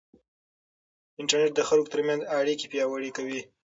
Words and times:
انټرنيټ 1.19 1.51
د 1.55 1.61
خلکو 1.69 1.91
ترمنځ 1.93 2.21
اړیکې 2.37 2.65
پیاوړې 2.71 3.09
کوي. 3.17 3.41